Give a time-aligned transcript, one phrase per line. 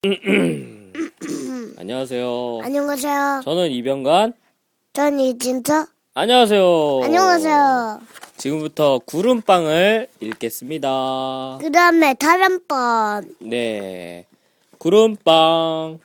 [1.76, 2.60] 안녕하세요.
[2.62, 3.42] 안녕하세요.
[3.44, 4.32] 저는 이병관.
[4.94, 5.88] 전 이진서.
[6.14, 7.00] 안녕하세요.
[7.04, 8.00] 안녕하세요.
[8.38, 11.58] 지금부터 구름빵을 읽겠습니다.
[11.60, 13.34] 그 다음에 다른 번.
[13.40, 14.24] 네.
[14.78, 15.98] 구름빵.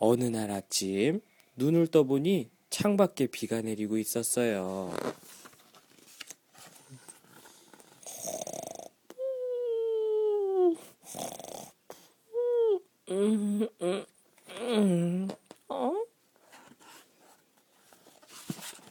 [0.00, 1.20] 어느 날 아침,
[1.54, 4.92] 눈을 떠보니 창밖에 비가 내리고 있었어요.
[15.68, 15.92] 어?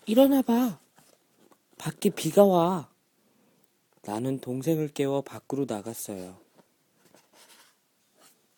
[0.06, 0.80] 일어나 봐.
[1.78, 2.90] 밖에 비가 와.
[4.04, 6.38] 나는 동생을 깨워 밖으로 나갔어요.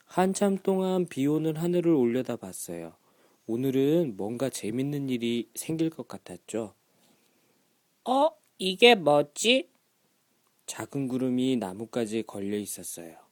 [0.06, 2.94] 한참 동안 비 오는 하늘을 올려다 봤어요.
[3.48, 6.74] 오늘은 뭔가 재밌는 일이 생길 것 같았죠.
[8.06, 8.30] 어?
[8.58, 9.70] 이게 뭐지?
[10.66, 13.29] 작은 구름이 나뭇가지에 걸려 있었어요.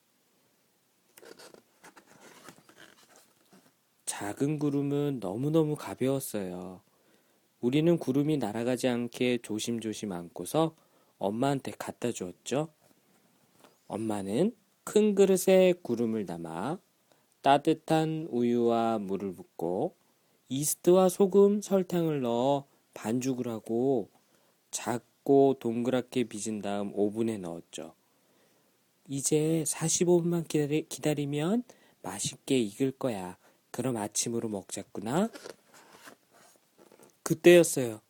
[4.17, 6.81] 작은 구름은 너무너무 가벼웠어요.
[7.61, 10.73] 우리는 구름이 날아가지 않게 조심조심 안고서
[11.19, 12.69] 엄마한테 갖다 주었죠.
[13.85, 16.79] 엄마는 큰 그릇에 구름을 담아
[17.43, 19.93] 따뜻한 우유와 물을 붓고
[20.49, 24.09] 이스트와 소금, 설탕을 넣어 반죽을 하고
[24.71, 27.93] 작고 동그랗게 빚은 다음 오븐에 넣었죠.
[29.09, 31.63] 이제 45분만 기다리, 기다리면
[32.01, 33.37] 맛있게 익을 거야.
[33.71, 35.29] 그럼 아침으로 먹자꾸나.
[37.23, 38.01] 그때였어요.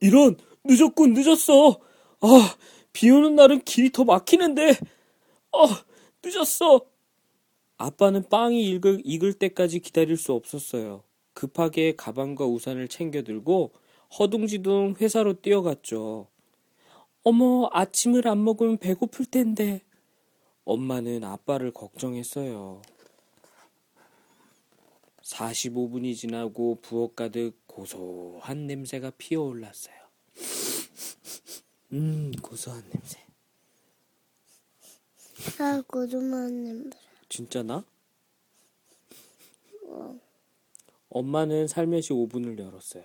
[0.00, 1.80] 이런 늦었군 늦었어.
[2.20, 2.56] 아,
[2.92, 4.70] 비 오는 날은 길이 더 막히는데.
[5.52, 5.84] 아,
[6.24, 6.80] 늦었어.
[7.78, 11.02] 아빠는 빵이 익을, 익을 때까지 기다릴 수 없었어요.
[11.34, 13.72] 급하게 가방과 우산을 챙겨 들고
[14.18, 16.28] 허둥지둥 회사로 뛰어갔죠.
[17.22, 19.82] 어머, 아침을 안 먹으면 배고플 텐데.
[20.64, 22.82] 엄마는 아빠를 걱정했어요.
[25.26, 29.94] 45분이 지나고 부엌 가득 고소한 냄새가 피어올랐어요.
[31.92, 33.26] 음, 고소한 냄새.
[35.58, 36.98] 아, 고등어한 냄새.
[37.28, 37.84] 진짜 나?
[41.08, 43.04] 엄마는 살며시 오븐을 열었어요.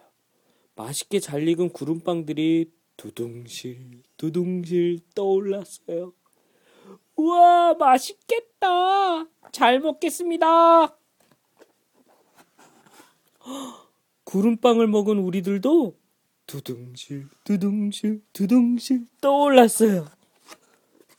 [0.76, 6.14] 맛있게 잘 익은 구름빵들이 두둥실, 두둥실 떠올랐어요.
[7.16, 9.26] 우와, 맛있겠다.
[9.52, 11.01] 잘 먹겠습니다.
[14.24, 15.98] 구름빵을 먹은 우리들도
[16.48, 20.08] 두둥실, 두둥실, 두둥실 떠올랐어요.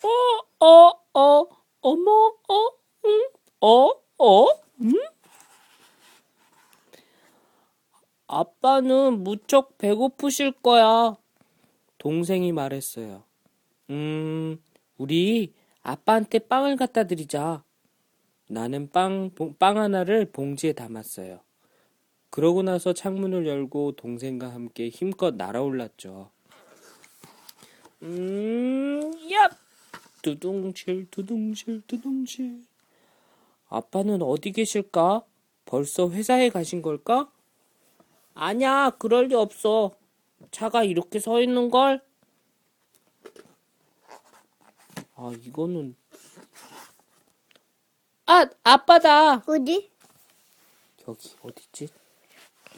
[0.02, 1.48] 어, 어, 어,
[1.80, 2.10] 어머,
[2.48, 2.70] 어,
[3.04, 3.28] 응,
[3.60, 4.46] 어, 어,
[4.82, 4.92] 응?
[8.26, 11.16] 아빠는 무척 배고프실 거야.
[11.98, 13.24] 동생이 말했어요.
[13.90, 14.58] 음,
[14.96, 15.52] 우리
[15.82, 17.62] 아빠한테 빵을 갖다 드리자.
[18.48, 21.40] 나는 빵, 빵 하나를 봉지에 담았어요.
[22.32, 26.30] 그러고 나서 창문을 열고 동생과 함께 힘껏 날아올랐죠.
[28.00, 29.50] 음, 야!
[30.22, 32.62] 두둥실, 두둥실, 두둥실.
[33.68, 35.26] 아빠는 어디 계실까?
[35.66, 37.30] 벌써 회사에 가신 걸까?
[38.32, 39.94] 아냐, 그럴 리 없어.
[40.50, 42.02] 차가 이렇게 서 있는 걸?
[45.16, 45.94] 아, 이거는.
[48.24, 49.42] 아, 아빠다!
[49.46, 49.90] 어디?
[51.06, 51.88] 여기, 어딨지?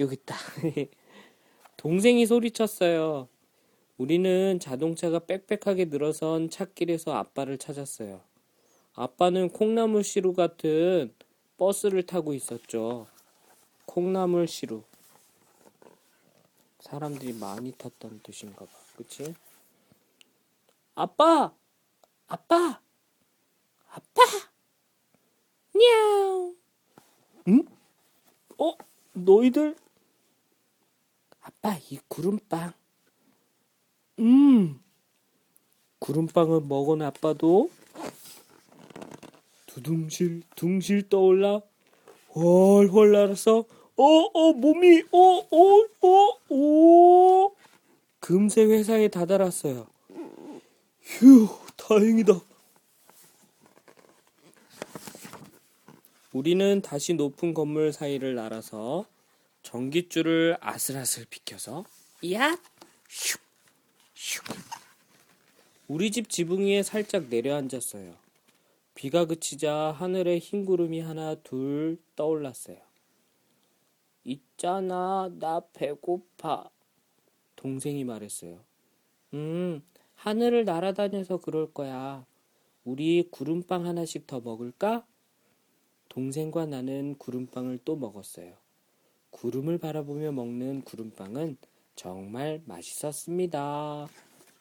[0.00, 0.37] 여기 있다.
[1.77, 3.28] 동생이 소리쳤어요.
[3.97, 8.21] 우리는 자동차가 빽빽하게 늘어선 찻길에서 아빠를 찾았어요.
[8.94, 11.15] 아빠는 콩나물 시루 같은
[11.56, 13.06] 버스를 타고 있었죠.
[13.87, 14.82] 콩나물 시루.
[16.81, 18.72] 사람들이 많이 탔다는 뜻인가 봐.
[18.97, 19.34] 그치?
[20.94, 21.53] 아빠!
[22.26, 22.81] 아빠!
[23.88, 24.22] 아빠!
[25.75, 26.55] 냐우!
[27.49, 27.65] 응?
[28.59, 28.72] 어?
[29.12, 29.76] 너희들?
[31.65, 32.75] 아빠, 이 구름빵.
[34.19, 34.79] 음!
[35.99, 37.71] 구름빵을 먹은 아빠도
[39.65, 41.63] 두둥실, 둥실 떠올라
[42.35, 43.65] 훨훨 날아서
[43.97, 47.53] 어, 어, 몸이, 어, 어, 어, 어.
[48.21, 49.87] 금세 회사에 다다랐어요.
[51.00, 52.41] 휴, 다행이다.
[56.35, 59.06] 우리는 다시 높은 건물 사이를 날아서
[59.75, 61.85] 전깃줄을 아슬아슬 비켜서
[62.31, 62.56] 야,
[63.09, 63.41] 슉,
[64.15, 64.44] 슉.
[65.88, 68.15] 우리 집 지붕 위에 살짝 내려앉았어요.
[68.94, 72.76] 비가 그치자 하늘에 흰 구름이 하나 둘 떠올랐어요.
[74.23, 76.71] 있잖아, 나 배고파.
[77.56, 78.61] 동생이 말했어요.
[79.32, 79.82] 음,
[80.15, 82.25] 하늘을 날아다녀서 그럴 거야.
[82.85, 85.05] 우리 구름빵 하나씩 더 먹을까?
[86.11, 88.63] 동생과 나는 구름빵을 또 먹었어요.
[89.35, 91.57] 구름을 바라보며 먹는 구름빵은
[91.97, 94.09] 정말 맛있었습니다.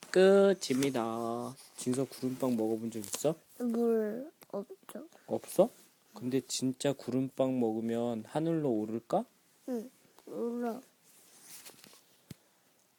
[0.10, 1.56] 끝입니다.
[1.78, 3.36] 진서 구름빵 먹어본 적 있어?
[3.60, 5.08] 물 없죠.
[5.28, 5.70] 없어?
[6.16, 9.25] 근데 진짜 구름빵 먹으면 하늘로 오를까?
[9.70, 9.90] 응.
[10.25, 10.81] 울어.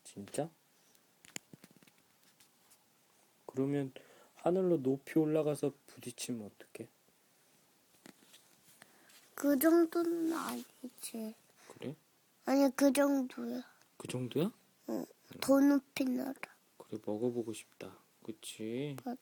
[0.04, 0.48] 진짜?
[3.46, 3.92] 그러면
[4.36, 6.88] 하늘로 높이 올라가서 부딪히면 어떡해?
[9.34, 11.34] 그 정도는 아니지.
[12.46, 13.62] 아니 그 정도야.
[13.96, 14.50] 그 정도야?
[14.90, 15.06] 응.
[15.40, 16.34] 더 높이 날아.
[16.76, 17.98] 그래 먹어보고 싶다.
[18.22, 18.96] 그치?
[19.04, 19.18] 맞아.